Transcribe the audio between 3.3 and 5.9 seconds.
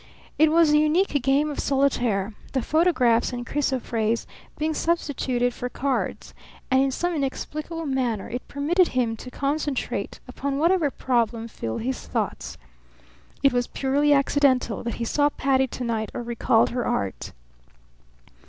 and chrysoprase being substituted for